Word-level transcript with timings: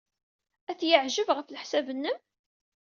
Ad 0.71 0.77
t-yeɛjeb, 0.79 1.29
ɣef 1.33 1.47
leḥsab-nnem? 1.49 2.17